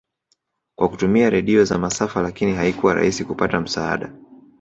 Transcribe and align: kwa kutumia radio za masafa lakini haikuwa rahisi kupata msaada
kwa 0.75 0.89
kutumia 0.89 1.29
radio 1.29 1.65
za 1.65 1.77
masafa 1.77 2.21
lakini 2.21 2.53
haikuwa 2.55 2.93
rahisi 2.93 3.25
kupata 3.25 3.61
msaada 3.61 4.13